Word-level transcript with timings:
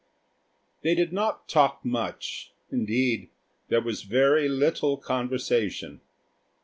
They 0.81 0.95
did 0.95 1.13
not 1.13 1.47
talk 1.47 1.85
much; 1.85 2.53
indeed 2.71 3.29
there 3.67 3.83
was 3.83 4.01
very 4.01 4.49
little 4.49 4.97
conversation. 4.97 6.01